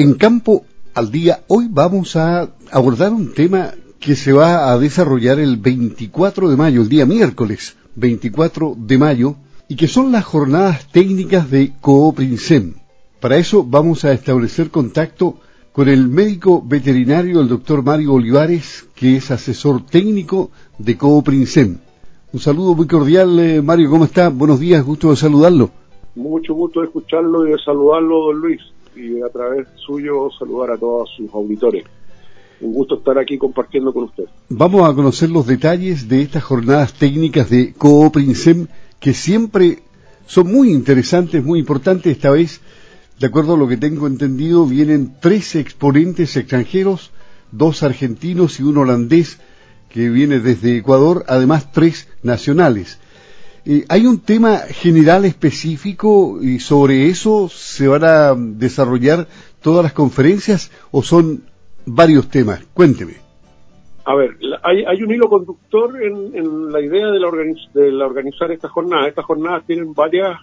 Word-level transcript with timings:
En 0.00 0.14
Campo 0.14 0.64
al 0.94 1.10
Día, 1.10 1.40
hoy 1.46 1.68
vamos 1.70 2.16
a 2.16 2.48
abordar 2.72 3.12
un 3.12 3.34
tema 3.34 3.72
que 3.98 4.16
se 4.16 4.32
va 4.32 4.72
a 4.72 4.78
desarrollar 4.78 5.38
el 5.38 5.58
24 5.58 6.48
de 6.48 6.56
mayo, 6.56 6.80
el 6.80 6.88
día 6.88 7.04
miércoles 7.04 7.76
24 7.96 8.76
de 8.78 8.96
mayo, 8.96 9.34
y 9.68 9.76
que 9.76 9.88
son 9.88 10.10
las 10.10 10.24
jornadas 10.24 10.90
técnicas 10.90 11.50
de 11.50 11.74
Cooprinsem. 11.82 12.76
Para 13.20 13.36
eso 13.36 13.62
vamos 13.62 14.06
a 14.06 14.12
establecer 14.12 14.70
contacto 14.70 15.34
con 15.70 15.86
el 15.86 16.08
médico 16.08 16.64
veterinario, 16.66 17.42
el 17.42 17.48
doctor 17.48 17.82
Mario 17.82 18.14
Olivares, 18.14 18.88
que 18.94 19.16
es 19.16 19.30
asesor 19.30 19.84
técnico 19.84 20.50
de 20.78 20.96
Cooprinsem. 20.96 21.76
Un 22.32 22.40
saludo 22.40 22.74
muy 22.74 22.86
cordial, 22.86 23.38
eh, 23.38 23.60
Mario, 23.60 23.90
¿cómo 23.90 24.06
está? 24.06 24.30
Buenos 24.30 24.60
días, 24.60 24.82
gusto 24.82 25.10
de 25.10 25.16
saludarlo. 25.16 25.68
Mucho 26.14 26.54
gusto 26.54 26.80
de 26.80 26.86
escucharlo 26.86 27.46
y 27.46 27.50
de 27.50 27.58
saludarlo, 27.58 28.28
don 28.28 28.38
Luis 28.38 28.62
y 28.96 29.20
a 29.22 29.28
través 29.28 29.68
suyo 29.76 30.28
saludar 30.38 30.72
a 30.72 30.78
todos 30.78 31.10
sus 31.16 31.32
auditores. 31.32 31.84
Un 32.60 32.74
gusto 32.74 32.96
estar 32.96 33.18
aquí 33.18 33.38
compartiendo 33.38 33.92
con 33.92 34.04
usted. 34.04 34.24
Vamos 34.50 34.88
a 34.88 34.94
conocer 34.94 35.30
los 35.30 35.46
detalles 35.46 36.08
de 36.08 36.22
estas 36.22 36.44
jornadas 36.44 36.92
técnicas 36.92 37.48
de 37.48 37.72
Cooprinsem 37.72 38.66
que 38.98 39.14
siempre 39.14 39.78
son 40.26 40.52
muy 40.52 40.70
interesantes, 40.70 41.42
muy 41.42 41.58
importantes. 41.58 42.12
Esta 42.12 42.30
vez, 42.30 42.60
de 43.18 43.26
acuerdo 43.26 43.54
a 43.54 43.56
lo 43.56 43.66
que 43.66 43.78
tengo 43.78 44.06
entendido, 44.06 44.66
vienen 44.66 45.16
tres 45.20 45.54
exponentes 45.54 46.36
extranjeros, 46.36 47.12
dos 47.50 47.82
argentinos 47.82 48.60
y 48.60 48.62
un 48.62 48.76
holandés 48.76 49.40
que 49.88 50.08
viene 50.08 50.38
desde 50.38 50.76
Ecuador, 50.76 51.24
además 51.28 51.72
tres 51.72 52.08
nacionales. 52.22 52.98
Eh, 53.66 53.84
¿Hay 53.88 54.06
un 54.06 54.20
tema 54.20 54.58
general 54.68 55.24
específico 55.24 56.38
y 56.40 56.58
sobre 56.60 57.08
eso 57.08 57.48
se 57.48 57.88
van 57.88 58.04
a 58.04 58.34
desarrollar 58.34 59.26
todas 59.62 59.82
las 59.82 59.92
conferencias 59.92 60.70
o 60.90 61.02
son 61.02 61.42
varios 61.84 62.28
temas? 62.28 62.64
Cuénteme. 62.72 63.14
A 64.04 64.14
ver, 64.14 64.36
hay, 64.62 64.84
hay 64.84 65.02
un 65.02 65.10
hilo 65.10 65.28
conductor 65.28 66.02
en, 66.02 66.72
la 66.72 66.80
idea 66.80 67.08
de, 67.08 67.20
la 67.20 67.30
de 67.74 67.92
la 67.92 68.06
organizar 68.06 68.50
esta 68.50 68.68
jornada. 68.68 69.06
Estas 69.06 69.24
jornadas 69.24 69.64
tienen 69.66 69.92
varias 69.92 70.38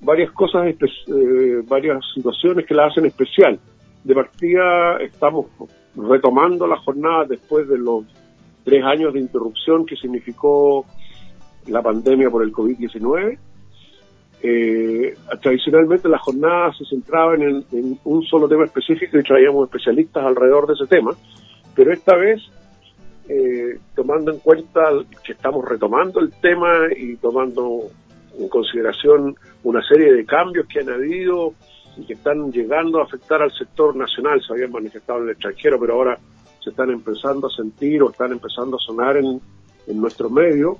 varias 0.00 0.32
cosas, 0.32 0.66
eh, 0.66 1.62
varias 1.68 2.04
situaciones 2.14 2.66
que 2.66 2.74
la 2.74 2.86
hacen 2.86 3.06
especial. 3.06 3.58
De 4.04 4.14
partida 4.14 4.96
estamos 5.00 5.46
retomando 5.94 6.66
la 6.66 6.76
jornada 6.78 7.24
después 7.24 7.68
de 7.68 7.78
los 7.78 8.04
tres 8.64 8.82
años 8.84 9.12
de 9.12 9.20
interrupción 9.20 9.86
que 9.86 9.96
significó 9.96 10.84
la 11.66 11.82
pandemia 11.82 12.30
por 12.30 12.42
el 12.42 12.52
COVID-19. 12.52 13.38
Eh, 14.44 15.14
tradicionalmente 15.40 16.08
las 16.08 16.20
jornadas 16.20 16.76
se 16.76 16.84
centraban 16.86 17.42
en, 17.42 17.98
un 18.02 18.22
solo 18.24 18.48
tema 18.48 18.64
específico 18.64 19.16
y 19.18 19.22
traíamos 19.22 19.68
especialistas 19.68 20.24
alrededor 20.24 20.66
de 20.66 20.74
ese 20.74 20.86
tema, 20.86 21.12
pero 21.76 21.92
esta 21.92 22.16
vez, 22.16 22.40
eh, 23.28 23.78
tomando 23.94 24.32
en 24.32 24.40
cuenta 24.40 24.90
que 25.24 25.32
estamos 25.32 25.64
retomando 25.64 26.18
el 26.18 26.32
tema 26.40 26.88
y 26.96 27.14
tomando 27.16 27.84
en 28.36 28.48
consideración 28.48 29.36
una 29.62 29.80
serie 29.86 30.12
de 30.12 30.24
cambios 30.24 30.66
que 30.66 30.80
han 30.80 30.90
habido 30.90 31.54
y 31.96 32.04
que 32.04 32.14
están 32.14 32.50
llegando 32.50 33.00
a 33.00 33.04
afectar 33.04 33.42
al 33.42 33.52
sector 33.52 33.94
nacional, 33.94 34.42
se 34.44 34.52
habían 34.52 34.72
manifestado 34.72 35.20
en 35.20 35.26
el 35.26 35.30
extranjero, 35.32 35.78
pero 35.78 35.94
ahora 35.94 36.18
se 36.58 36.70
están 36.70 36.90
empezando 36.90 37.46
a 37.46 37.50
sentir 37.50 38.02
o 38.02 38.10
están 38.10 38.32
empezando 38.32 38.76
a 38.76 38.80
sonar 38.80 39.16
en, 39.18 39.40
en 39.86 40.00
nuestro 40.00 40.30
medio, 40.30 40.78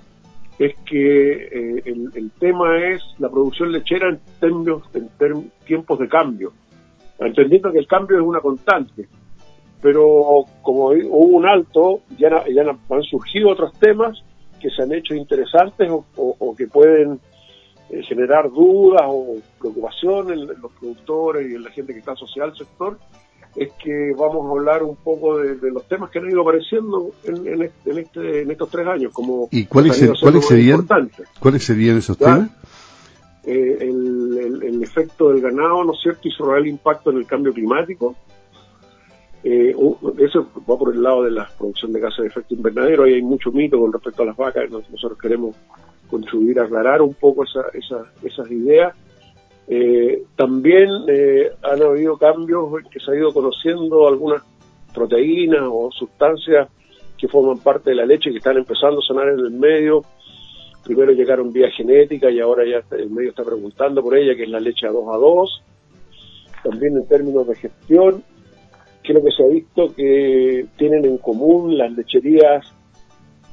es 0.59 0.75
que 0.85 1.33
eh, 1.33 1.83
el, 1.87 2.31
tema 2.39 2.79
es 2.79 3.03
la 3.19 3.29
producción 3.29 3.73
lechera 3.73 4.09
en, 4.09 4.21
términos, 4.39 4.83
en 4.95 5.51
tiempos 5.67 5.99
de 5.99 6.09
cambio, 6.09 6.53
entendiendo 7.19 7.73
que 7.73 7.79
el 7.79 7.87
cambio 7.87 8.19
es 8.19 8.23
una 8.23 8.41
constante, 8.41 9.09
pero 9.81 10.45
como 10.63 10.91
hubo 10.91 11.37
un 11.37 11.47
alto, 11.47 12.03
ya, 12.17 12.29
han 12.29 13.03
surgido 13.03 13.51
otros 13.51 13.73
temas 13.79 14.23
que 14.61 14.71
se 14.71 14.83
han 14.83 14.93
hecho 14.93 15.15
interesantes 15.15 15.91
o, 15.91 16.55
que 16.57 16.69
pueden 16.69 17.19
eh, 17.91 18.03
generar 18.05 18.49
dudas 18.51 19.03
o 19.07 19.37
preocupación 19.59 20.33
en 20.33 20.47
los 20.47 20.73
productores 20.79 21.51
y 21.51 21.57
en 21.57 21.65
la 21.65 21.71
gente 21.71 21.93
que 21.93 21.99
está 21.99 22.13
asociada 22.13 22.51
al 22.51 22.57
sector, 22.57 22.99
es 23.55 23.71
que 23.73 24.13
vamos 24.17 24.47
a 24.47 24.51
hablar 24.51 24.83
un 24.83 24.97
poco 24.97 25.39
de, 25.39 25.71
los 25.71 25.87
temas 25.87 26.11
que 26.11 26.19
han 26.19 26.31
ido 26.31 26.43
apareciendo 26.43 27.11
en, 27.25 27.63
este, 27.63 28.43
en, 28.43 28.51
estos 28.51 28.71
tres 28.71 28.87
años. 28.87 29.13
Como 29.13 29.49
¿Y 29.51 29.67
cuáles, 29.67 29.97
serían, 29.97 30.87
cuáles 31.39 31.65
serían 31.65 31.99
esos 31.99 32.17
temas? 32.17 32.51
Eh, 33.45 33.79
el, 33.81 34.83
efecto 34.83 35.31
del 35.31 35.41
ganado, 35.41 35.85
¿no 35.85 35.93
es 35.93 36.01
cierto?, 36.03 36.29
y 36.29 36.31
su 36.31 36.45
real 36.45 36.67
impacto 36.67 37.11
en 37.11 37.19
el 37.19 37.27
cambio 37.27 37.53
climático. 37.53 38.15
Eh, 39.45 39.75
eso 40.19 40.49
va 40.69 40.79
por 40.79 40.95
el 40.95 41.03
lado 41.03 41.25
de 41.25 41.31
la 41.31 41.49
producción 41.59 41.93
de 41.93 42.01
gases 42.01 42.19
de 42.19 42.27
efecto 42.29 42.55
invernadero. 42.55 43.05
Ahí 43.05 43.15
hay 43.15 43.23
mucho 43.23 43.51
mito 43.51 43.79
con 43.79 43.93
respecto 43.93 44.23
a 44.23 44.27
las 44.27 44.37
vacas. 44.37 44.71
Nosotros 44.71 45.19
queremos 45.19 45.57
contribuir 46.09 46.61
a 46.61 46.65
aclarar 46.65 47.01
un 47.01 47.15
poco 47.15 47.45
esa, 47.45 47.63
esas 48.23 48.51
ideas 48.51 48.95
eh, 49.69 50.25
también 50.37 50.89
eh, 51.09 51.51
han 51.63 51.83
habido 51.83 52.17
cambios 52.17 52.69
que 52.91 53.01
se 53.01 53.13
ha 53.13 53.17
ido 53.17 53.33
conociendo 53.33 54.09
algunas 54.09 54.43
proteínas 54.93 55.63
o 55.65 55.91
sustancias 55.93 56.69
que 57.17 57.29
forman 57.29 57.59
parte 57.59 57.91
de 57.91 57.97
la 57.97 58.05
leche 58.05 58.31
que 58.31 58.39
están 58.39 58.57
empezando 58.57 58.99
a 58.99 59.03
sonar 59.03 59.29
en 59.29 59.39
el 59.39 59.51
medio. 59.51 60.03
Primero 60.85 61.13
llegaron 61.13 61.53
vía 61.53 61.71
genética 61.71 62.31
y 62.31 62.41
ahora 62.41 62.65
ya 62.67 62.97
el 62.97 63.11
medio 63.11 63.31
está 63.31 63.45
preguntando 63.45 64.03
por 64.03 64.17
ella, 64.17 64.35
que 64.35 64.43
es 64.43 64.51
la 64.51 64.59
leche 64.59 64.87
a 64.87 64.91
2 64.91 65.05
a 65.15 65.17
2. 65.17 65.63
También 66.65 66.97
en 66.97 67.07
términos 67.07 67.47
de 67.47 67.55
gestión, 67.55 68.25
creo 69.03 69.23
que 69.23 69.31
se 69.31 69.45
ha 69.45 69.49
visto 69.49 69.95
que 69.95 70.67
tienen 70.77 71.05
en 71.05 71.19
común 71.19 71.79
las 71.79 71.93
lecherías 71.93 72.67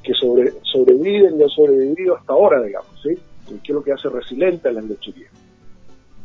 que 0.03 0.13
sobre, 0.13 0.53
sobreviven 0.63 1.39
y 1.39 1.43
han 1.43 1.49
sobrevivido 1.49 2.15
hasta 2.15 2.33
ahora, 2.33 2.61
digamos, 2.63 2.99
¿sí? 3.03 3.15
¿Qué 3.63 3.71
es 3.71 3.75
lo 3.75 3.83
que 3.83 3.91
hace 3.91 4.09
resiliente 4.09 4.69
a 4.69 4.71
las 4.71 4.85
lecherías? 4.85 5.38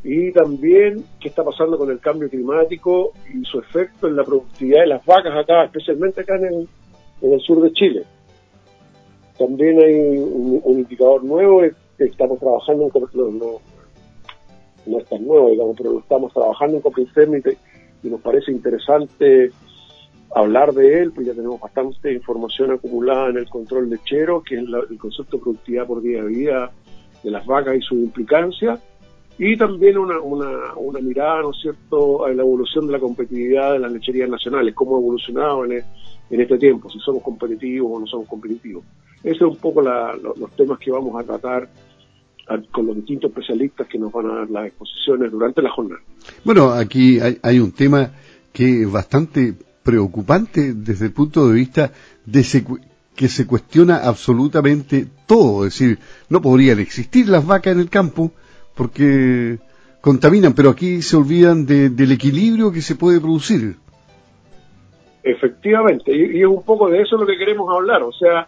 Y 0.04 0.30
también 0.32 1.02
qué 1.18 1.28
está 1.28 1.42
pasando 1.42 1.78
con 1.78 1.90
el 1.90 1.98
cambio 1.98 2.28
climático 2.28 3.12
y 3.32 3.42
su 3.46 3.58
efecto 3.58 4.06
en 4.06 4.16
la 4.16 4.22
productividad 4.22 4.82
de 4.82 4.86
las 4.88 5.06
vacas 5.06 5.34
acá, 5.34 5.64
especialmente 5.64 6.20
acá 6.20 6.36
en 6.36 6.44
el, 6.44 6.68
en 7.22 7.32
el 7.32 7.40
sur 7.40 7.62
de 7.62 7.72
Chile. 7.72 8.04
También 9.38 9.78
hay 9.78 10.18
un, 10.18 10.78
indicador 10.78 11.24
nuevo 11.24 11.62
que 11.96 12.04
estamos 12.04 12.38
trabajando 12.38 12.90
no, 13.14 13.60
no, 14.86 14.98
es 14.98 15.06
tan 15.06 15.26
nuevo, 15.26 15.48
digamos, 15.48 15.74
pero 15.76 15.98
estamos 15.98 16.32
trabajando 16.34 16.76
en 16.76 16.82
Coprisem 16.82 17.42
y, 18.02 18.08
nos 18.08 18.20
parece 18.20 18.52
interesante 18.52 19.50
hablar 20.34 20.74
de 20.74 21.00
él, 21.00 21.12
pues 21.12 21.26
ya 21.26 21.32
tenemos 21.32 21.58
bastante 21.58 22.12
información 22.12 22.72
acumulada 22.72 23.30
en 23.30 23.38
el 23.38 23.48
control 23.48 23.88
lechero, 23.88 24.42
que 24.42 24.56
es 24.56 24.60
el 24.62 24.98
concepto 24.98 25.38
de 25.38 25.42
productividad 25.42 25.86
por 25.86 26.02
día 26.02 26.20
a 26.20 26.26
día 26.26 26.70
de 27.22 27.30
las 27.30 27.46
vacas 27.46 27.76
y 27.76 27.80
su 27.80 27.94
implicancia 27.94 28.78
y 29.38 29.56
también 29.56 29.98
una, 29.98 30.20
una, 30.20 30.74
una 30.76 31.00
mirada, 31.00 31.42
¿no 31.42 31.50
es 31.50 31.60
cierto?, 31.60 32.24
a 32.24 32.32
la 32.32 32.42
evolución 32.42 32.86
de 32.86 32.92
la 32.92 33.00
competitividad 33.00 33.72
de 33.72 33.80
las 33.80 33.92
lecherías 33.92 34.28
nacionales, 34.28 34.74
cómo 34.74 34.96
ha 34.96 35.00
evolucionado 35.00 35.64
en, 35.64 35.82
en 36.30 36.40
este 36.40 36.58
tiempo, 36.58 36.88
si 36.90 36.98
somos 37.00 37.22
competitivos 37.22 37.90
o 37.92 38.00
no 38.00 38.06
somos 38.06 38.28
competitivos. 38.28 38.84
Esos 39.22 39.38
son 39.38 39.48
un 39.48 39.56
poco 39.56 39.82
los 39.82 40.50
temas 40.56 40.78
que 40.78 40.90
vamos 40.90 41.20
a 41.20 41.24
tratar 41.24 41.68
con 42.70 42.86
los 42.86 42.96
distintos 42.96 43.30
especialistas 43.30 43.86
que 43.86 43.98
nos 43.98 44.12
van 44.12 44.26
a 44.26 44.34
dar 44.36 44.50
las 44.50 44.66
exposiciones 44.66 45.32
durante 45.32 45.62
la 45.62 45.70
jornada. 45.70 46.02
Bueno, 46.44 46.72
aquí 46.72 47.18
hay, 47.18 47.38
hay 47.42 47.58
un 47.58 47.72
tema 47.72 48.10
que 48.52 48.82
es 48.82 48.92
bastante 48.92 49.54
preocupante 49.82 50.74
desde 50.74 51.06
el 51.06 51.12
punto 51.12 51.48
de 51.48 51.54
vista 51.54 51.92
de 52.24 52.44
que 53.16 53.28
se 53.28 53.46
cuestiona 53.46 53.98
absolutamente 53.98 55.06
todo, 55.26 55.66
es 55.66 55.78
decir, 55.78 55.98
no 56.28 56.42
podrían 56.42 56.80
existir 56.80 57.28
las 57.28 57.46
vacas 57.46 57.74
en 57.74 57.80
el 57.80 57.88
campo 57.88 58.32
porque 58.74 59.58
contaminan, 60.00 60.54
pero 60.54 60.70
aquí 60.70 61.02
se 61.02 61.16
olvidan 61.16 61.64
del 61.66 62.12
equilibrio 62.12 62.70
que 62.72 62.82
se 62.82 62.96
puede 62.96 63.20
producir. 63.20 63.76
Efectivamente, 65.22 66.14
y, 66.14 66.40
es 66.40 66.46
un 66.46 66.62
poco 66.62 66.90
de 66.90 67.00
eso 67.00 67.16
lo 67.16 67.26
que 67.26 67.38
queremos 67.38 67.74
hablar, 67.74 68.02
o 68.02 68.12
sea, 68.12 68.46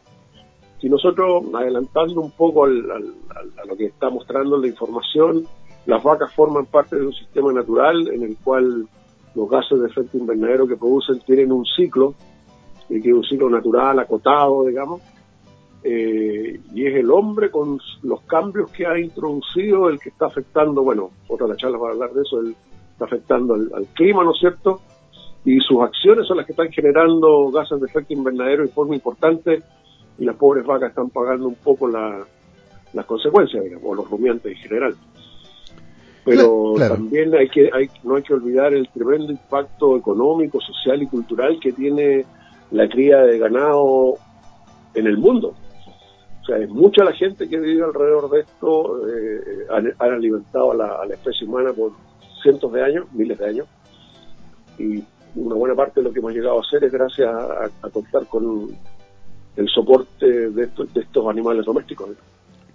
si 0.78 0.90
nosotros, 0.90 1.44
adelantando 1.54 2.20
un 2.20 2.32
poco 2.32 2.66
a 2.66 2.68
lo 2.68 3.76
que 3.76 3.86
está 3.86 4.10
mostrando 4.10 4.58
la 4.58 4.66
información, 4.66 5.44
las 5.86 6.02
vacas 6.02 6.34
forman 6.34 6.66
parte 6.66 6.96
de 6.96 7.06
un 7.06 7.14
sistema 7.14 7.52
natural 7.52 8.08
en 8.08 8.24
el 8.24 8.36
cual 8.36 8.86
los 9.34 9.48
gases 9.48 9.80
de 9.80 9.86
efecto 9.86 10.18
invernadero 10.18 10.66
que 10.66 10.76
producen 10.76 11.20
tienen 11.20 11.52
un 11.52 11.64
ciclo, 11.64 12.14
que 12.88 12.98
es 12.98 13.14
un 13.14 13.24
ciclo 13.24 13.48
natural, 13.48 13.98
acotado, 13.98 14.66
digamos, 14.66 15.00
eh, 15.88 16.60
y 16.74 16.84
es 16.84 16.96
el 16.96 17.12
hombre 17.12 17.48
con 17.48 17.78
los 18.02 18.20
cambios 18.22 18.72
que 18.72 18.84
ha 18.84 18.98
introducido 18.98 19.88
el 19.88 20.00
que 20.00 20.08
está 20.08 20.26
afectando, 20.26 20.82
bueno, 20.82 21.12
otra 21.28 21.46
de 21.46 21.52
las 21.52 21.62
charlas 21.62 21.80
va 21.80 21.90
a 21.90 21.92
hablar 21.92 22.10
de 22.12 22.22
eso, 22.22 22.40
el, 22.40 22.56
está 22.90 23.04
afectando 23.04 23.54
al, 23.54 23.86
clima, 23.94 24.24
¿no 24.24 24.32
es 24.32 24.40
cierto? 24.40 24.80
Y 25.44 25.60
sus 25.60 25.80
acciones 25.80 26.26
son 26.26 26.38
las 26.38 26.46
que 26.46 26.52
están 26.52 26.72
generando 26.72 27.52
gases 27.52 27.78
de 27.80 27.86
efecto 27.86 28.14
invernadero 28.14 28.64
en 28.64 28.70
forma 28.70 28.96
importante 28.96 29.62
y 30.18 30.24
las 30.24 30.34
pobres 30.34 30.66
vacas 30.66 30.88
están 30.88 31.08
pagando 31.10 31.46
un 31.46 31.54
poco 31.54 31.86
las 31.86 33.06
consecuencias, 33.06 33.62
digamos, 33.62 33.86
o 33.86 33.94
los 33.94 34.10
rumiantes 34.10 34.56
en 34.56 34.58
general. 34.58 34.96
pero 36.24 36.74
también 36.78 37.32
hay 37.36 37.48
que 37.48 37.70
hay, 37.72 37.88
no 38.02 38.16
hay 38.16 38.24
que 38.24 38.34
olvidar 38.34 38.74
el 38.74 38.88
tremendo 38.88 39.30
impacto 39.30 39.96
económico, 39.96 40.60
social 40.60 41.00
y 41.00 41.06
cultural 41.06 41.60
que 41.60 41.70
tiene 41.70 42.24
la 42.72 42.88
cría 42.88 43.18
de 43.18 43.38
ganado 43.38 44.14
en 44.94 45.06
el 45.06 45.18
mundo. 45.18 45.54
O 46.46 46.48
sea, 46.48 46.58
es 46.58 46.70
mucha 46.70 47.02
la 47.02 47.12
gente 47.12 47.48
que 47.48 47.58
vive 47.58 47.82
alrededor 47.82 48.30
de 48.30 48.40
esto, 48.40 49.08
eh, 49.08 49.66
han, 49.68 50.12
alimentado 50.12 50.70
a 50.70 51.06
la, 51.06 51.14
especie 51.14 51.44
humana 51.44 51.72
por 51.72 51.90
cientos 52.40 52.72
de 52.72 52.84
años, 52.84 53.06
miles 53.12 53.36
de 53.36 53.46
años, 53.48 53.66
y 54.78 55.02
una 55.34 55.56
buena 55.56 55.74
parte 55.74 56.00
de 56.00 56.04
lo 56.04 56.12
que 56.12 56.20
hemos 56.20 56.32
llegado 56.32 56.58
a 56.58 56.60
hacer 56.60 56.84
es 56.84 56.92
gracias 56.92 57.28
a, 57.28 57.90
contar 57.90 58.26
con 58.26 58.70
el 59.56 59.68
soporte 59.68 60.50
de, 60.50 60.70
estos, 60.94 61.28
animales 61.28 61.66
domésticos. 61.66 62.10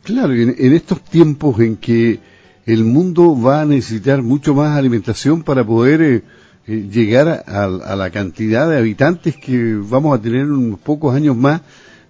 Claro, 0.03 0.33
en, 0.33 0.53
en 0.57 0.73
estos 0.73 1.01
tiempos 1.03 1.57
en 1.61 1.77
que 1.77 2.19
el 2.65 2.83
mundo 2.83 3.39
va 3.39 3.61
a 3.61 3.65
necesitar 3.65 4.21
mucho 4.21 4.53
más 4.53 4.77
alimentación 4.77 5.43
para 5.43 5.65
poder 5.65 6.01
eh, 6.01 6.23
eh, 6.67 6.87
llegar 6.91 7.43
a, 7.47 7.95
la 7.95 8.09
cantidad 8.11 8.69
de 8.69 8.77
habitantes 8.77 9.35
que 9.37 9.75
vamos 9.75 10.17
a 10.17 10.21
tener 10.21 10.41
en 10.41 10.51
unos 10.51 10.79
pocos 10.79 11.15
años 11.15 11.35
más. 11.35 11.61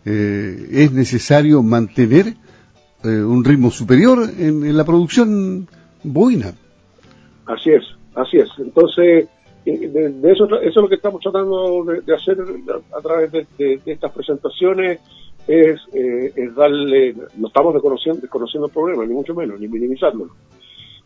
Eh, 0.06 0.68
es 0.72 0.92
necesario 0.92 1.62
mantener 1.62 2.34
un 3.04 3.44
ritmo 3.44 3.72
superior 3.72 4.30
en, 4.38 4.78
la 4.78 4.84
producción 4.84 5.68
bovina. 6.04 6.54
Así 7.48 7.72
es, 7.72 7.84
así 8.16 8.38
es. 8.38 8.50
Entonces, 8.60 9.28
de, 9.66 10.32
eso, 10.32 10.46
eso 10.46 10.58
es 10.62 10.76
lo 10.76 10.88
que 10.88 10.96
estamos 10.96 11.20
tratando 11.22 11.84
de, 11.84 12.14
hacer 12.14 12.38
a, 12.96 13.02
través 13.02 13.32
de, 13.32 13.80
estas 13.86 14.12
presentaciones 14.12 15.00
es, 15.48 15.80
es 15.94 16.56
darle, 16.56 17.16
no 17.38 17.48
estamos 17.48 17.74
desconociendo, 17.74 18.22
el 18.24 18.72
problema, 18.72 19.06
ni 19.06 19.14
mucho 19.14 19.34
menos, 19.34 19.60
ni 19.60 19.68
minimizándolo, 19.68 20.36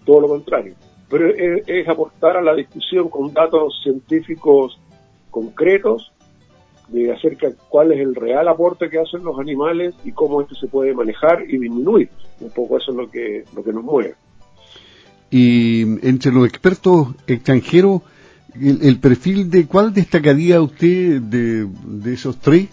todo 0.06 0.21
lo 0.21 0.27
contrario. 0.27 0.75
Pero 1.09 1.30
es, 1.30 1.88
aportar 1.88 2.38
a 2.38 2.42
la 2.42 2.56
discusión 2.56 3.09
con 3.09 3.33
datos 3.33 3.80
científicos 3.83 4.77
concretos 5.31 6.12
de 6.88 7.12
acerca 7.12 7.50
cuál 7.70 7.92
es 7.92 8.00
el 8.00 8.16
real 8.16 8.48
aporte 8.48 8.90
que 8.90 9.00
hacen 9.00 9.24
los 9.24 9.40
animales 9.40 9.96
y 10.04 10.12
cómo 10.12 10.42
esto 10.42 10.56
se 10.56 10.68
puede 10.68 10.94
manejar 10.94 11.44
y 11.48 11.58
disminuir. 11.58 12.10
Un 12.40 12.52
poco 12.52 12.78
eso 12.78 12.92
es 12.92 12.98
lo 12.98 13.10
que, 13.10 13.44
lo 13.56 13.64
que 13.64 13.74
nos 13.74 13.84
mueve. 13.84 14.16
Y 15.32 15.82
entre 16.08 16.32
los 16.32 16.48
expertos 16.48 17.08
extranjeros, 17.28 18.02
el, 18.62 19.00
perfil 19.00 19.50
de 19.50 19.66
cuál 19.66 19.94
destacaría 19.94 20.62
usted 20.62 21.20
de, 21.22 21.68
de 21.86 22.14
esos 22.14 22.40
tres? 22.40 22.70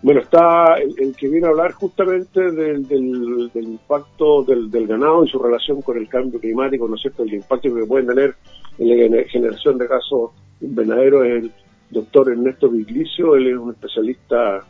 Bueno, 0.00 0.20
está 0.20 0.76
el, 0.76 1.14
que 1.16 1.28
viene 1.28 1.46
a 1.46 1.50
hablar 1.50 1.72
justamente 1.72 2.52
del, 2.52 2.86
del, 2.86 3.50
impacto 3.54 4.44
del, 4.44 4.86
ganado 4.86 5.24
y 5.24 5.28
su 5.28 5.40
relación 5.40 5.82
con 5.82 5.98
el 5.98 6.08
cambio 6.08 6.38
climático, 6.38 6.86
¿no 6.86 6.94
es 6.94 7.00
cierto? 7.00 7.24
El 7.24 7.34
impacto 7.34 7.74
que 7.74 7.84
pueden 7.84 8.06
tener 8.06 8.36
en 8.78 9.16
la 9.16 9.24
generación 9.24 9.76
de 9.76 9.88
casos 9.88 10.30
invernaderos 10.60 11.26
es 11.26 11.42
el 11.42 11.52
doctor 11.90 12.30
Ernesto 12.30 12.68
Viglicio, 12.68 13.36
él 13.36 13.48
es 13.48 13.56
un 13.56 13.70
especialista 13.70 14.64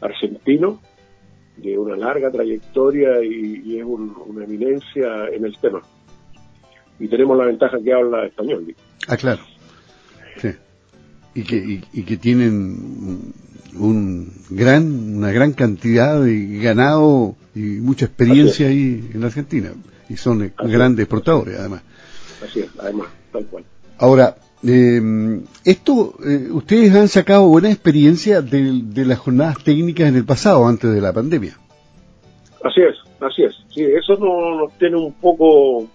argentino 0.00 0.80
de 1.56 1.78
una 1.78 1.96
larga 1.96 2.30
trayectoria 2.30 3.22
y, 3.22 3.78
es 3.78 3.84
una 3.84 4.44
eminencia 4.44 5.28
en 5.32 5.44
el 5.44 5.56
tema. 5.58 5.82
Y 6.98 7.08
tenemos 7.08 7.36
la 7.36 7.44
ventaja 7.46 7.78
que 7.82 7.92
habla 7.92 8.26
español. 8.26 8.74
Ah, 9.08 9.16
claro. 9.16 9.42
Sí. 10.38 10.48
Y 11.34 11.42
que, 11.42 11.80
y 11.92 12.02
que 12.02 12.16
tienen 12.16 13.32
un 13.76 14.32
gran, 14.50 15.16
una 15.16 15.32
gran 15.32 15.52
cantidad 15.52 16.22
de 16.22 16.58
ganado 16.58 17.36
y 17.54 17.60
mucha 17.60 18.06
experiencia 18.06 18.68
ahí 18.68 19.10
en 19.12 19.24
Argentina. 19.24 19.72
Y 20.08 20.16
son 20.16 20.52
grandes 20.58 21.04
exportadores, 21.04 21.58
además. 21.58 21.82
Así 22.44 22.60
es, 22.60 22.70
además, 22.78 23.08
tal 23.32 23.46
cual. 23.46 23.64
Ahora, 23.98 24.36
eh, 24.66 25.40
esto, 25.64 26.14
eh, 26.24 26.48
ustedes 26.50 26.94
han 26.94 27.08
sacado 27.08 27.48
buena 27.48 27.70
experiencia 27.70 28.40
de, 28.40 29.04
las 29.04 29.18
jornadas 29.18 29.62
técnicas 29.62 30.08
en 30.08 30.16
el 30.16 30.24
pasado, 30.24 30.66
antes 30.66 30.92
de 30.92 31.00
la 31.00 31.12
pandemia. 31.12 31.56
Así 32.62 32.80
es, 32.80 32.96
así 33.20 33.42
es. 33.42 33.54
Sí, 33.68 33.82
eso 33.84 34.16
nos 34.16 34.72
tiene 34.78 34.96
un 34.96 35.12
poco, 35.14 35.86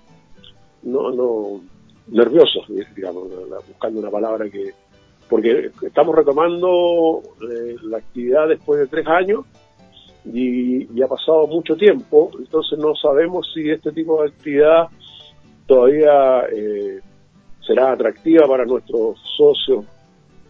no, 0.83 1.11
no, 1.11 1.61
nerviosos, 2.07 2.65
digamos, 2.95 3.27
buscando 3.67 3.99
una 3.99 4.11
palabra 4.11 4.49
que, 4.49 4.73
porque 5.29 5.71
estamos 5.81 6.15
retomando 6.15 7.21
eh, 7.41 7.75
la 7.83 7.97
actividad 7.97 8.47
después 8.47 8.79
de 8.79 8.87
tres 8.87 9.07
años 9.07 9.45
y, 10.25 11.01
ha 11.01 11.07
pasado 11.07 11.47
mucho 11.47 11.75
tiempo, 11.75 12.29
entonces 12.37 12.77
no 12.77 12.93
sabemos 12.95 13.49
si 13.53 13.69
este 13.69 13.91
tipo 13.91 14.21
de 14.21 14.29
actividad 14.29 14.87
todavía 15.65 16.45
eh, 16.53 16.99
será 17.69 17.91
atractiva 17.91 18.47
para 18.47 18.65
nuestros 18.65 19.19
socios, 19.37 19.85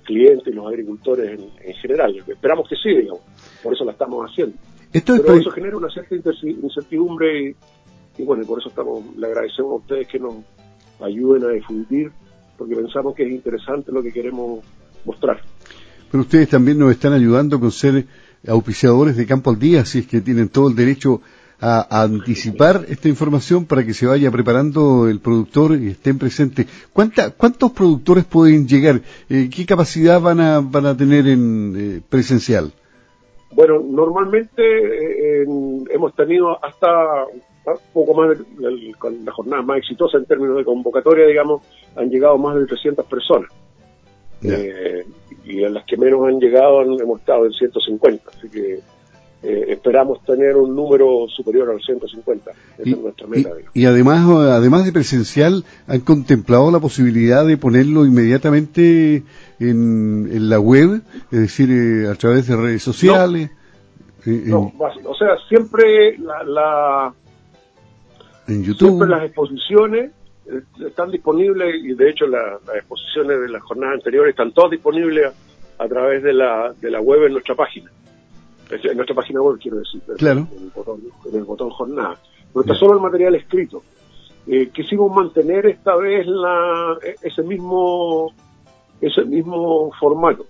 clientes 0.06 0.48
y 0.48 0.51
los 0.51 0.68
agricultores 0.68 1.38
en, 1.38 1.74
general. 1.74 2.16
Esperamos 2.25 2.69
que 2.69 2.77
sí, 2.77 2.89
digamos, 2.95 3.19
por 3.62 3.74
eso 3.74 3.83
la 3.83 3.92
estamos 3.92 4.25
haciendo. 4.25 4.56
Esto 4.94 5.16
Pero 5.21 5.36
eso 5.36 5.51
genera 5.51 5.75
una 5.75 5.89
cierta 5.89 6.16
incertidumbre 6.16 7.56
y, 8.18 8.24
bueno, 8.24 8.45
por 8.45 8.60
eso 8.60 8.69
estamos, 8.69 9.04
le 9.18 9.27
agradecemos 9.27 9.74
a 9.74 9.75
ustedes 9.75 10.07
que 10.07 10.18
nos 10.18 10.36
ayuden 11.01 11.44
a 11.44 11.50
difundir 11.50 12.10
porque 12.57 12.75
pensamos 12.75 13.13
que 13.13 13.24
es 13.24 13.31
interesante 13.31 13.92
lo 13.92 14.01
que 14.01 14.13
queremos 14.13 14.63
mostrar. 15.04 15.42
Pero 16.10 16.21
ustedes 16.21 16.48
también 16.48 16.80
nos 16.80 16.92
están 16.92 17.12
ayudando 17.12 17.60
con 17.60 17.71
ser 17.71 18.06
auspiciadores 18.48 19.18
de 19.18 19.25
Campo 19.25 19.50
al 19.50 19.60
Día, 19.60 19.81
así 19.81 20.00
es 20.00 20.07
que 20.07 20.21
tienen 20.21 20.48
todo 20.48 20.69
el 20.69 20.75
derecho 20.75 21.21
a, 21.61 22.03
anticipar 22.03 22.85
esta 22.88 23.09
información 23.09 23.65
para 23.65 23.85
que 23.85 23.94
se 23.94 24.06
vaya 24.06 24.31
preparando 24.31 25.07
el 25.07 25.19
productor 25.19 25.75
y 25.75 25.89
estén 25.89 26.17
presentes. 26.17 26.67
¿Cuánta, 26.94 27.31
¿Cuántos 27.31 27.71
productores 27.71 28.25
pueden 28.25 28.67
llegar? 28.67 29.01
Eh, 29.29 29.50
¿Qué 29.53 29.65
capacidad 29.65 30.21
van 30.21 30.39
a, 30.39 30.59
van 30.61 30.85
a 30.85 30.95
tener 30.95 31.27
en 31.27 31.75
eh, 31.77 32.01
presencial? 32.07 32.71
Bueno, 33.51 33.79
normalmente 33.79 34.61
eh, 34.61 35.45
hemos 35.89 36.15
tenido 36.15 36.63
hasta 36.63 36.88
poco 37.94 38.13
más 38.13 38.38
de, 38.38 38.94
con 38.97 39.25
la 39.25 39.31
jornada 39.31 39.61
más 39.61 39.79
exitosa 39.79 40.17
en 40.17 40.25
términos 40.25 40.57
de 40.57 40.65
convocatoria, 40.65 41.25
digamos, 41.25 41.61
han 41.95 42.09
llegado 42.09 42.38
más 42.38 42.56
de 42.56 42.65
300 42.65 43.06
personas. 43.06 43.50
Eh, 44.41 45.03
y 45.45 45.63
en 45.63 45.73
las 45.73 45.85
que 45.85 45.97
menos 45.97 46.25
han 46.27 46.39
llegado 46.39 46.81
hemos 46.81 47.19
estado 47.19 47.45
en 47.45 47.51
150, 47.51 48.29
así 48.29 48.50
que 48.50 48.79
eh, 49.41 49.65
esperamos 49.69 50.24
tener 50.25 50.56
un 50.57 50.75
número 50.75 51.27
superior 51.30 51.69
al 51.69 51.81
150. 51.81 52.51
Esa 52.51 52.57
y, 52.83 52.94
es 52.94 53.00
nuestra 53.00 53.27
meta. 53.27 53.50
Y, 53.74 53.86
además, 53.86 54.27
además 54.27 54.86
de 54.86 54.91
presencial, 54.91 55.63
¿han 55.88 56.01
contemplado 56.01 56.71
la 56.71 56.80
posibilidad 56.80 57.45
de 57.45 57.57
ponerlo 57.57 58.06
inmediatamente 58.06 59.23
en, 59.59 60.49
la 60.49 60.59
web? 60.59 61.02
Es 61.31 61.40
decir, 61.40 61.69
eh, 61.71 62.09
a 62.09 62.16
través 62.16 62.47
de 62.47 62.56
redes 62.56 62.83
sociales. 62.83 63.52
No, 64.25 64.73
o 64.78 65.16
sea, 65.16 65.37
siempre 65.47 66.18
la 66.18 67.14
en 68.49 68.64
YouTube. 68.64 68.87
Siempre 68.87 69.07
las 69.07 69.23
exposiciones 69.23 70.11
eh, 70.47 70.61
están 70.85 71.11
disponibles 71.11 71.75
y 71.83 71.94
de 71.94 72.09
hecho 72.09 72.25
las 72.28 72.59
exposiciones 72.75 73.40
de 73.42 73.49
las 73.49 73.61
jornadas 73.61 73.95
anteriores 73.95 74.31
están 74.31 74.52
todas 74.52 74.71
disponibles 74.71 75.31
a, 75.78 75.87
través 75.87 76.23
de 76.23 76.33
la, 76.33 76.73
de 76.81 76.92
la 76.92 76.99
web 76.99 77.25
en 77.25 77.33
nuestra 77.33 77.56
página. 77.56 77.92
En 78.69 78.97
nuestra 78.97 79.16
página 79.16 79.42
web, 79.42 79.57
quiero 79.59 79.78
decir. 79.78 80.02
Claro. 80.18 80.47
En 80.56 80.64
el 80.64 80.69
botón, 80.69 81.02
en 81.26 81.35
el 81.35 81.44
botón 81.44 81.69
jornada. 81.71 82.18
Pero 82.54 82.61
está 82.61 82.76
solo 82.76 82.94
el 82.94 83.02
material 83.02 83.35
escrito. 83.35 83.83
Eh, 84.47 84.69
quisimos 84.73 85.14
mantener 85.14 85.66
esta 85.68 85.95
vez 85.95 86.26
la, 86.28 86.97
e, 87.04 87.16
ese 87.21 87.44
mismo 87.44 88.33
ese 89.02 89.23
mismo 89.26 89.92
formato. 89.99 90.45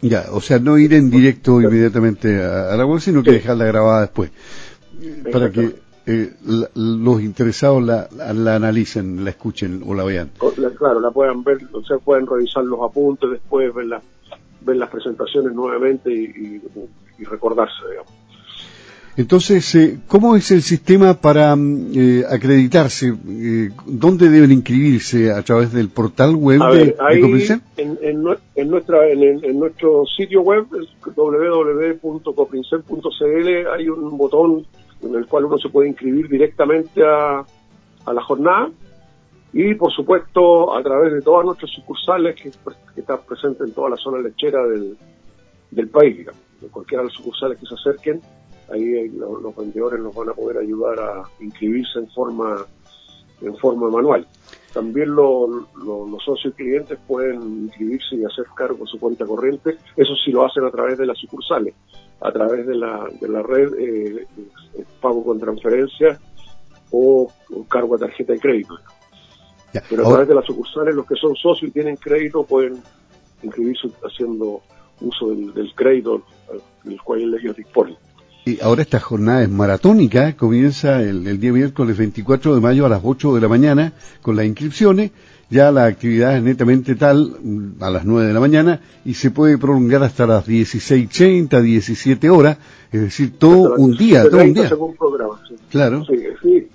Ya, 0.00 0.24
o 0.32 0.40
sea, 0.40 0.58
no 0.58 0.78
ir 0.78 0.94
en 0.94 1.10
directo 1.10 1.60
inmediatamente 1.60 2.42
a, 2.42 2.76
la 2.76 2.84
web, 2.84 3.00
sino 3.00 3.22
que 3.22 3.32
dejarla 3.32 3.66
grabada 3.66 4.00
después. 4.02 4.32
Para 5.30 5.50
que 5.50 5.76
eh, 6.06 6.32
los 6.74 7.22
interesados 7.22 7.82
la, 7.84 8.08
la, 8.10 8.56
analicen, 8.56 9.22
la 9.24 9.30
escuchen 9.30 9.82
o 9.86 9.94
la 9.94 10.02
vean. 10.02 10.32
Claro, 10.76 10.98
la 10.98 11.12
puedan 11.12 11.44
ver, 11.44 11.58
o 11.72 11.84
sea, 11.84 11.98
pueden 11.98 12.26
revisar 12.26 12.64
los 12.64 12.80
apuntes 12.82 13.30
después, 13.30 13.72
ver, 13.72 13.86
ver 14.64 14.76
las 14.76 14.90
presentaciones 14.90 15.52
nuevamente 15.52 16.12
y, 16.12 16.60
recordarse, 17.24 17.74
digamos. 17.88 18.12
Entonces, 19.16 19.74
eh, 19.74 19.98
¿cómo 20.08 20.36
es 20.36 20.50
el 20.50 20.62
sistema 20.62 21.14
para 21.14 21.54
mm, 21.54 21.92
eh, 21.94 22.24
acreditarse? 22.28 23.14
Eh, 23.28 23.70
¿Dónde 23.86 24.28
deben 24.30 24.50
inscribirse? 24.50 25.30
¿A 25.30 25.42
través 25.42 25.72
del 25.72 25.90
portal 25.90 26.34
web 26.34 26.60
de, 26.72 26.96
en, 27.76 27.98
en, 28.02 28.22
nuestra, 28.70 29.06
en, 29.08 29.58
nuestro 29.58 30.06
sitio 30.06 30.40
web, 30.40 30.64
www.coprincep.cl, 31.14 33.48
hay 33.76 33.88
un 33.88 34.16
botón 34.16 34.64
en 35.02 35.14
el 35.14 35.26
cual 35.26 35.44
uno 35.46 35.58
se 35.58 35.68
puede 35.68 35.88
inscribir 35.88 36.28
directamente 36.28 37.02
a, 37.04 37.44
la 38.12 38.22
jornada 38.22 38.70
y 39.52 39.74
por 39.74 39.92
supuesto 39.92 40.74
a 40.74 40.82
través 40.82 41.12
de 41.12 41.20
todas 41.20 41.44
nuestras 41.44 41.70
sucursales 41.70 42.40
que, 42.40 42.50
están 42.96 43.20
presentes 43.26 43.68
en 43.68 43.74
toda 43.74 43.90
la 43.90 43.96
zona 43.96 44.18
lechera 44.18 44.64
del, 44.66 44.96
del 45.70 45.88
país, 45.88 46.26
de 46.60 46.68
cualquiera 46.68 47.02
de 47.02 47.08
las 47.08 47.16
sucursales 47.16 47.58
que 47.58 47.66
se 47.66 47.74
acerquen, 47.74 48.20
ahí 48.72 49.08
los, 49.10 49.54
vendedores 49.56 50.00
nos 50.00 50.14
van 50.14 50.30
a 50.30 50.32
poder 50.32 50.58
ayudar 50.58 50.98
a 50.98 51.22
inscribirse 51.40 51.98
en 51.98 52.08
forma 52.10 52.64
en 53.42 53.56
forma 53.56 53.90
manual. 53.90 54.26
También 54.72 55.14
los 55.14 56.24
socios 56.24 56.54
clientes 56.54 56.98
pueden 57.06 57.42
inscribirse 57.64 58.16
y 58.16 58.24
hacer 58.24 58.46
cargo 58.54 58.84
de 58.84 58.86
su 58.86 58.98
cuenta 58.98 59.26
corriente. 59.26 59.76
Eso 59.96 60.14
sí 60.24 60.30
lo 60.30 60.46
hacen 60.46 60.64
a 60.64 60.70
través 60.70 60.96
de 60.96 61.06
las 61.06 61.18
sucursales, 61.18 61.74
a 62.20 62.32
través 62.32 62.66
de 62.66 62.76
la, 62.76 63.06
de 63.20 63.28
la 63.28 63.42
red 63.42 63.74
eh, 63.78 64.26
pago 65.00 65.24
con 65.24 65.40
transferencia 65.40 66.18
o, 66.90 67.30
cargo 67.68 67.96
a 67.96 67.98
tarjeta 67.98 68.32
de 68.32 68.40
crédito. 68.40 68.76
Pero 69.88 70.06
a 70.06 70.08
través 70.08 70.28
de 70.28 70.34
las 70.34 70.44
sucursales, 70.44 70.94
los 70.94 71.06
que 71.06 71.14
son 71.16 71.34
socios 71.34 71.70
y 71.70 71.72
tienen 71.72 71.96
crédito 71.96 72.44
pueden 72.44 72.82
inscribirse 73.42 73.88
haciendo 74.04 74.62
uso 75.00 75.30
del, 75.30 75.72
crédito 75.74 76.22
del 76.84 77.00
cual 77.02 77.34
ellos 77.34 77.56
disponen. 77.56 77.96
Y 78.44 78.60
ahora 78.60 78.82
esta 78.82 78.98
jornada 78.98 79.42
es 79.42 79.48
maratónica, 79.48 80.36
comienza 80.36 81.00
el, 81.00 81.38
día 81.38 81.52
miércoles 81.52 81.96
24 81.96 82.56
de 82.56 82.60
mayo 82.60 82.86
a 82.86 82.88
las 82.88 83.00
8 83.04 83.36
de 83.36 83.40
la 83.40 83.48
mañana 83.48 83.92
con 84.20 84.34
las 84.34 84.46
inscripciones, 84.46 85.12
ya 85.48 85.70
la 85.70 85.84
actividad 85.84 86.36
es 86.36 86.42
netamente 86.42 86.96
tal 86.96 87.36
a 87.78 87.90
las 87.90 88.04
9 88.04 88.26
de 88.26 88.34
la 88.34 88.40
mañana 88.40 88.80
y 89.04 89.14
se 89.14 89.30
puede 89.30 89.58
prolongar 89.58 90.02
hasta 90.02 90.26
las 90.26 90.48
16.30, 90.48 91.60
17 91.60 92.30
horas, 92.30 92.58
es 92.90 93.00
decir, 93.02 93.38
todo 93.38 93.76
un 93.76 93.96
día, 93.96 94.28
todo 94.28 94.42
un 94.42 94.54
día. 94.54 94.70
programa, 94.98 95.40
Claro. 95.70 96.04
Sí, 96.06 96.18
sí, 96.42 96.68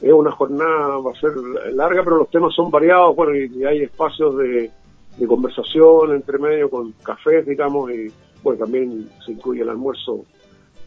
es 0.00 0.12
una 0.12 0.30
jornada, 0.30 0.98
va 0.98 1.12
a 1.12 1.20
ser 1.20 1.32
larga, 1.72 2.02
pero 2.02 2.18
los 2.18 2.30
temas 2.30 2.54
son 2.54 2.70
variados, 2.70 3.14
bueno, 3.14 3.34
y, 3.34 3.64
hay 3.64 3.82
espacios 3.82 4.36
de, 4.38 4.70
de 5.16 5.26
conversación 5.26 6.14
entre 6.14 6.38
medio 6.38 6.70
con 6.70 6.92
cafés, 7.02 7.46
digamos, 7.46 7.90
y 7.90 8.10
bueno, 8.42 8.60
también 8.60 9.08
se 9.24 9.32
incluye 9.32 9.62
el 9.62 9.68
almuerzo 9.68 10.24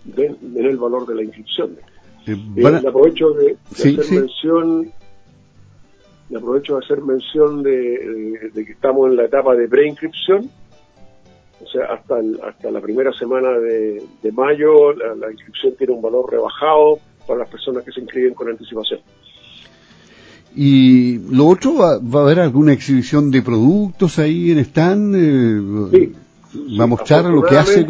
ven, 0.06 0.38
el 0.56 0.78
valor 0.78 1.06
de 1.06 1.16
la 1.16 1.24
inscripción. 1.24 1.78
Eh, 2.26 2.38
eh 2.56 2.88
aprovecho 2.88 3.32
de, 3.32 3.58
hacer 3.72 4.12
mención 4.12 4.92
le 6.30 6.38
aprovecho 6.38 6.78
de 6.78 6.86
hacer 6.86 7.02
mención 7.02 7.62
de, 7.62 8.50
que 8.54 8.72
estamos 8.72 9.10
en 9.10 9.18
la 9.18 9.26
etapa 9.26 9.56
de 9.56 9.68
preinscripción, 9.68 10.50
o 11.62 11.68
sea, 11.68 11.86
hasta, 11.94 12.16
hasta 12.48 12.72
la 12.72 12.82
primera 12.82 13.12
semana 13.14 13.52
de, 13.60 14.02
mayo 14.32 14.94
la, 14.94 15.32
inscripción 15.32 15.76
tiene 15.78 15.94
un 15.94 16.02
valor 16.02 16.32
rebajado 16.32 17.00
para 17.28 17.40
las 17.40 17.50
personas 17.50 17.84
que 17.84 17.92
se 17.92 18.02
inscriben 18.02 18.34
con 18.34 18.50
anticipación. 18.50 19.00
¿Y 20.56 21.18
lo 21.34 21.48
otro, 21.48 21.76
va, 21.76 21.94
a 21.94 22.24
haber 22.24 22.40
alguna 22.40 22.74
exhibición 22.74 23.32
de 23.32 23.42
productos 23.42 24.20
ahí 24.20 24.52
en 24.52 24.60
stand? 24.60 25.16
Eh, 25.16 26.12
¿Va 26.80 26.84
a 26.84 26.88
mostrar 26.88 27.26
lo 27.26 27.42
que 27.42 27.58
hace 27.58 27.86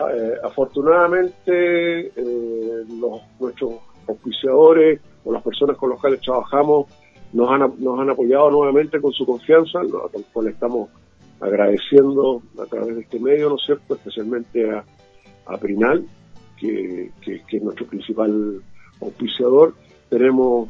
eh, 0.00 0.34
afortunadamente, 0.42 2.06
eh, 2.08 2.84
los, 3.00 3.20
nuestros 3.40 3.74
auspiciadores 4.08 5.00
o 5.24 5.32
las 5.32 5.42
personas 5.42 5.76
con 5.76 5.90
las 5.90 6.00
cuales 6.00 6.20
trabajamos 6.20 6.86
nos 7.32 7.50
han, 7.50 7.72
nos 7.78 8.00
han 8.00 8.10
apoyado 8.10 8.50
nuevamente 8.50 9.00
con 9.00 9.12
su 9.12 9.24
confianza, 9.24 9.82
lo 9.82 10.10
cual 10.32 10.48
estamos 10.48 10.90
agradeciendo 11.40 12.42
a 12.60 12.66
través 12.66 12.96
de 12.96 13.02
este 13.02 13.18
medio, 13.18 13.48
¿no 13.48 13.56
es 13.56 13.62
cierto?, 13.64 13.94
especialmente 13.94 14.70
a, 14.70 14.84
a 15.46 15.56
Prinal, 15.58 16.04
que, 16.58 17.10
que, 17.20 17.42
es 17.56 17.62
nuestro 17.62 17.86
principal 17.86 18.62
auspiciador. 19.00 19.74
Tenemos 20.08 20.68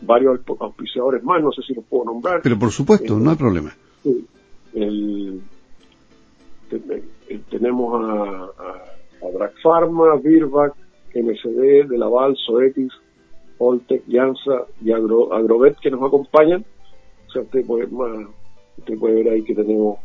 varios 0.00 0.40
auspiciadores 0.60 1.22
más, 1.22 1.42
no 1.42 1.52
sé 1.52 1.62
si 1.62 1.74
los 1.74 1.84
puedo 1.84 2.04
nombrar. 2.04 2.40
Pero 2.42 2.58
por 2.58 2.70
supuesto, 2.70 3.18
no 3.18 3.30
hay 3.30 3.36
problema. 3.36 3.74
Sí, 4.02 4.26
el, 4.74 5.40
tenemos 7.50 8.02
a, 8.02 8.44
a, 8.62 9.44
a 9.44 9.50
Pharma, 9.62 10.16
Virbac, 10.16 10.74
MCD, 11.14 11.88
De 11.88 11.98
Laval, 11.98 12.36
Zoetis, 12.44 12.92
Oltec, 13.58 14.02
Yansa 14.06 14.66
y 14.82 14.92
Agro, 14.92 15.32
Agrovet 15.32 15.76
que 15.78 15.90
nos 15.90 16.02
acompañan. 16.02 16.64
O 17.28 17.30
sea, 17.30 17.42
usted 17.42 17.64
puede, 17.64 17.86
usted 18.78 18.98
puede 18.98 19.22
ver 19.22 19.32
ahí 19.32 19.42
que 19.44 19.54
tenemos 19.54 19.98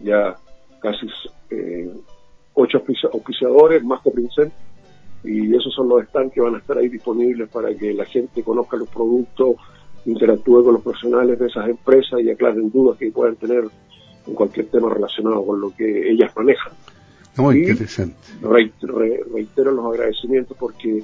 ya 0.00 0.36
casi 0.80 1.06
eh, 1.50 1.92
ocho 2.54 2.82
auspiciadores, 3.12 3.84
más 3.84 4.00
Coprincen, 4.00 4.52
y 5.24 5.54
esos 5.54 5.72
son 5.74 5.88
los 5.88 6.04
stands 6.06 6.32
que 6.32 6.40
van 6.40 6.54
a 6.56 6.58
estar 6.58 6.76
ahí 6.76 6.88
disponibles 6.88 7.48
para 7.48 7.74
que 7.74 7.92
la 7.92 8.04
gente 8.04 8.42
conozca 8.42 8.76
los 8.76 8.88
productos, 8.88 9.56
interactúe 10.04 10.64
con 10.64 10.74
los 10.74 10.82
profesionales 10.82 11.38
de 11.38 11.46
esas 11.46 11.68
empresas 11.68 12.20
y 12.20 12.30
aclaren 12.30 12.70
dudas 12.70 12.98
que 12.98 13.10
puedan 13.12 13.36
tener 13.36 13.64
en 14.26 14.34
cualquier 14.34 14.66
tema 14.66 14.92
relacionado 14.92 15.44
con 15.44 15.60
lo 15.60 15.70
que 15.74 16.10
ellas 16.10 16.32
manejan. 16.36 16.72
Muy 17.36 17.60
interesante. 17.60 18.16
reitero 18.42 19.72
los 19.72 19.86
agradecimientos 19.86 20.56
porque 20.58 21.02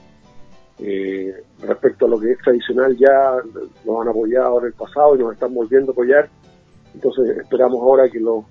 eh, 0.81 1.35
respecto 1.61 2.07
a 2.07 2.09
lo 2.09 2.21
que 2.21 2.33
es 2.33 2.39
tradicional 2.39 2.97
ya 2.97 3.37
nos 3.85 4.03
han 4.03 4.09
apoyado 4.09 4.61
en 4.61 4.67
el 4.67 4.73
pasado 4.75 5.17
y 5.17 5.19
nos 5.21 5.33
están 5.33 5.55
volviendo 5.55 5.91
a 5.91 5.93
apoyar. 5.93 6.29
Entonces 6.95 7.39
esperamos 7.39 7.81
ahora 7.83 8.09
que 8.09 8.21
los 8.21 8.45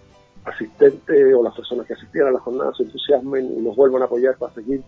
asistentes 0.47 1.33
o 1.35 1.43
las 1.43 1.55
personas 1.55 1.85
que 1.85 1.93
asistieran 1.93 2.29
a 2.29 2.33
la 2.33 2.39
jornada 2.39 2.71
se 2.75 2.83
entusiasmen 2.83 3.45
y 3.57 3.61
nos 3.61 3.75
vuelvan 3.75 4.01
a 4.01 4.05
apoyar 4.05 4.37
para 4.37 4.53
seguir 4.53 4.81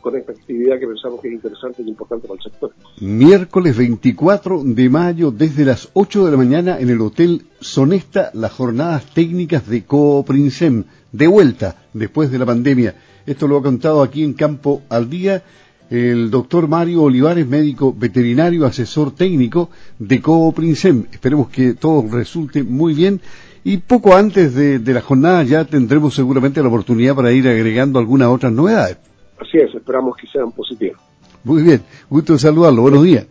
con 0.00 0.16
esta 0.16 0.32
actividad 0.32 0.78
que 0.78 0.86
pensamos 0.86 1.20
que 1.20 1.28
es 1.28 1.34
interesante 1.34 1.82
y 1.82 1.88
importante 1.88 2.26
para 2.26 2.38
el 2.38 2.50
sector. 2.50 2.72
Miércoles 3.00 3.76
24 3.76 4.62
de 4.64 4.88
mayo, 4.88 5.30
desde 5.30 5.64
las 5.64 5.90
8 5.92 6.24
de 6.24 6.30
la 6.30 6.36
mañana, 6.38 6.80
en 6.80 6.88
el 6.88 7.00
Hotel 7.00 7.42
Sonesta, 7.60 8.30
las 8.32 8.52
jornadas 8.52 9.04
técnicas 9.12 9.68
de 9.68 9.84
Cooprinsem, 9.84 10.84
de 11.12 11.26
vuelta 11.26 11.76
después 11.92 12.30
de 12.30 12.38
la 12.38 12.46
pandemia. 12.46 12.94
Esto 13.26 13.46
lo 13.46 13.58
ha 13.58 13.62
contado 13.62 14.02
aquí 14.02 14.24
en 14.24 14.32
Campo 14.32 14.82
al 14.88 15.10
Día 15.10 15.42
el 15.90 16.30
doctor 16.30 16.68
Mario 16.68 17.02
Olivares, 17.02 17.48
médico 17.48 17.92
veterinario, 17.92 18.64
asesor 18.64 19.12
técnico 19.12 19.70
de 19.98 20.20
Cooprinsem. 20.22 21.06
Esperemos 21.10 21.48
que 21.48 21.74
todo 21.74 22.06
resulte 22.08 22.62
muy 22.62 22.94
bien. 22.94 23.20
Y 23.62 23.78
poco 23.78 24.14
antes 24.14 24.54
de, 24.54 24.78
de 24.78 24.94
la 24.94 25.02
jornada 25.02 25.42
ya 25.42 25.64
tendremos 25.64 26.14
seguramente 26.14 26.62
la 26.62 26.68
oportunidad 26.68 27.14
para 27.14 27.32
ir 27.32 27.46
agregando 27.46 27.98
algunas 27.98 28.28
otras 28.28 28.52
novedades. 28.52 28.98
Así 29.38 29.58
es, 29.58 29.74
esperamos 29.74 30.16
que 30.16 30.26
sean 30.26 30.52
positivos. 30.52 31.00
Muy 31.44 31.62
bien, 31.62 31.82
gusto 32.08 32.38
saludarlo, 32.38 32.82
buenos 32.82 33.02
días. 33.02 33.26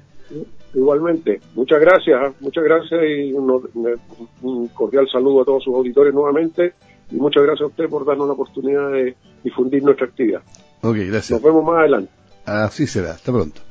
Igualmente, 0.73 1.41
muchas 1.55 1.79
gracias, 1.79 2.33
muchas 2.41 2.63
gracias 2.63 3.01
y 3.03 3.33
un, 3.33 4.67
cordial 4.73 5.07
saludo 5.11 5.41
a 5.41 5.45
todos 5.45 5.63
sus 5.63 5.73
auditores 5.73 6.13
nuevamente 6.13 6.73
y 7.11 7.15
muchas 7.15 7.43
gracias 7.43 7.63
a 7.63 7.67
usted 7.67 7.89
por 7.89 8.05
darnos 8.05 8.27
la 8.27 8.33
oportunidad 8.33 8.91
de 8.91 9.15
difundir 9.43 9.83
nuestra 9.83 10.05
actividad. 10.05 10.41
Ok, 10.81 10.97
gracias. 11.07 11.31
Nos 11.31 11.41
vemos 11.41 11.65
más 11.65 11.79
adelante. 11.79 12.11
Así 12.45 12.85
será, 12.85 13.11
hasta 13.11 13.31
pronto. 13.31 13.61